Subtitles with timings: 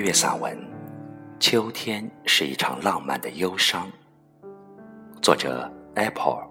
[0.00, 0.56] 月散文
[1.38, 3.86] 《秋天是一场浪漫的忧伤》，
[5.20, 6.42] 作者 Apple，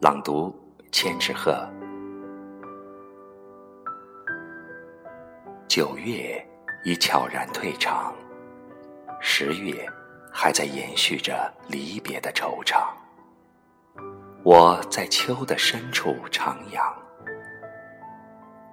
[0.00, 0.52] 朗读
[0.90, 1.64] 千纸鹤。
[5.68, 6.44] 九月
[6.84, 8.12] 已悄然退场，
[9.20, 9.88] 十月
[10.32, 12.88] 还在延续着离别的惆怅。
[14.42, 16.92] 我在秋的深处徜徉，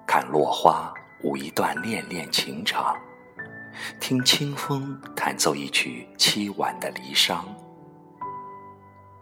[0.06, 2.96] 看落花舞一段恋恋情长。
[4.00, 7.38] 听清风弹奏一曲凄婉的离殇，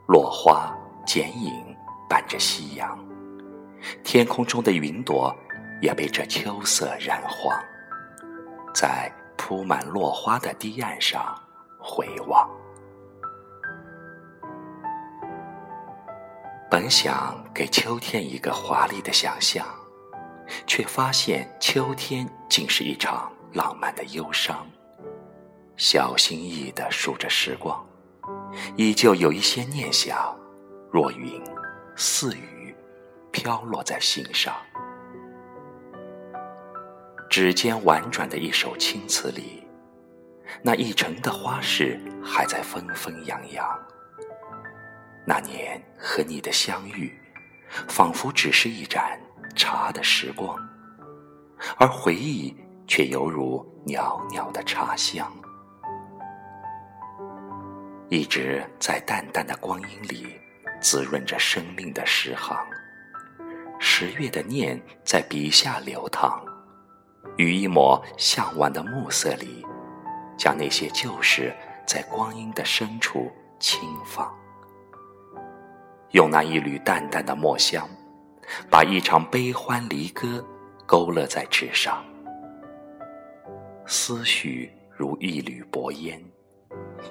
[0.07, 0.75] 落花
[1.07, 1.77] 剪影
[2.09, 2.99] 伴着夕阳，
[4.03, 5.35] 天空中的云朵
[5.81, 7.59] 也被这秋色染黄，
[8.75, 11.39] 在铺满落花的堤岸上
[11.79, 12.49] 回望。
[16.71, 19.65] 本想给秋天一个华丽的想象，
[20.67, 23.31] 却发现秋天竟是一场。
[23.55, 24.67] 浪漫的忧伤，
[25.77, 27.87] 小心翼翼地数着时光，
[28.77, 30.37] 依旧有一些念想，
[30.91, 31.41] 若云
[31.95, 32.75] 似雨，
[33.31, 34.53] 飘落在心上。
[37.31, 39.65] 指尖婉转的一首青词里，
[40.61, 43.65] 那一城的花事还在纷纷扬扬。
[45.25, 47.17] 那年和你的相遇，
[47.87, 49.17] 仿佛只是一盏
[49.55, 50.59] 茶的时光，
[51.79, 52.53] 而回忆。
[52.87, 55.31] 却犹如袅袅的茶香，
[58.09, 60.39] 一直在淡淡的光阴里
[60.81, 62.57] 滋润着生命的诗行。
[63.79, 66.43] 十月的念在笔下流淌，
[67.37, 69.65] 于一抹向晚的暮色里，
[70.37, 71.55] 将那些旧事
[71.87, 74.33] 在光阴的深处轻放。
[76.13, 77.89] 用那一缕淡淡的墨香，
[78.71, 80.43] 把一场悲欢离歌
[80.87, 82.05] 勾勒在纸上。
[83.87, 86.19] 思绪如一缕薄烟，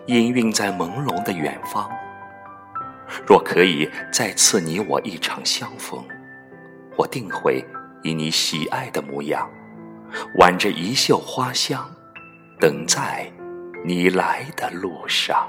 [0.08, 1.90] 氤氲在朦胧的远方。
[3.28, 6.04] 若可以再次你我一场相逢，
[6.98, 7.64] 我定会
[8.02, 9.48] 以你喜爱的模样，
[10.40, 11.88] 挽着一袖花香，
[12.60, 13.32] 等在
[13.86, 15.48] 你来的路上。